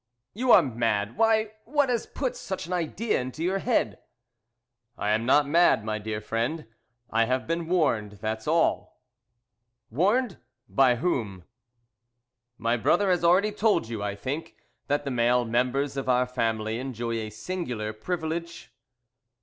[0.33, 1.15] "You are mad!
[1.15, 3.99] Why, what has put such an idea into your head?"
[4.97, 6.65] "I am not mad, my dear friend.
[7.11, 8.99] I have been warned that's all."
[9.91, 10.39] "Warned!
[10.67, 11.43] By whom?"
[12.57, 14.55] "My brother has already told you, I think,
[14.87, 18.71] that the male members of our family enjoy a singular privilege?"